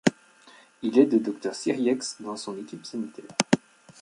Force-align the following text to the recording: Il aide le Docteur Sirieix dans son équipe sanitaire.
Il 0.81 0.97
aide 0.97 1.13
le 1.13 1.19
Docteur 1.19 1.53
Sirieix 1.53 1.99
dans 2.21 2.35
son 2.35 2.57
équipe 2.57 2.87
sanitaire. 2.87 3.37